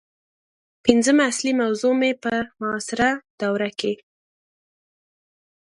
پنځمه 0.85 1.23
اصلي 1.31 1.51
موضوع 1.61 1.93
مې 1.99 2.11
په 2.23 2.33
معاصره 2.59 3.09
دوره 3.41 3.69
کې 3.79 3.93